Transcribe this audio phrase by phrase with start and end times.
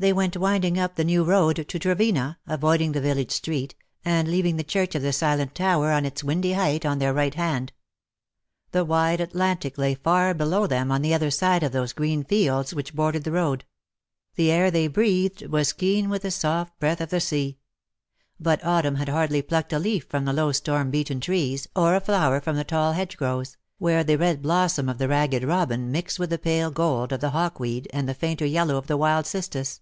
[0.00, 4.56] They went winding up the new road to Trevena, avoiding the village street, and leaving
[4.56, 7.72] the Church of the Silent Tower on its windy height on their right hand.
[8.70, 12.72] The wide Atlantic lay far below them on the other side of those green fields
[12.72, 13.64] which bordered the road;
[14.36, 17.56] the air they breathed was keen with the soft ^^TINTAGEL^ HALF IN SEA, AND HALF
[17.56, 18.62] ON LAND." 75 breath of the sea.
[18.62, 22.00] But autumn had hardly plucked a leaf from the low storm beaten trees^ or a
[22.00, 26.30] flower from the tall hedgerows, where the red blossom of the Ragged Robin mixed with
[26.30, 29.80] the pale gold of the hawk weed, and the fainter yellow of the wild cistus.